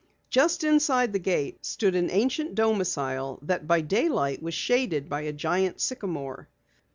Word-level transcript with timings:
Just 0.31 0.63
inside 0.63 1.13
the 1.13 1.19
gate 1.19 1.63
stood 1.63 1.93
an 1.93 2.09
ancient 2.09 2.55
domicile 2.55 3.37
that 3.43 3.67
by 3.67 3.81
daylight 3.81 4.41
was 4.41 4.55
shaded 4.55 5.07
by 5.07 5.21
a 5.21 5.31
giant 5.31 5.79
sycamore. 5.79 6.49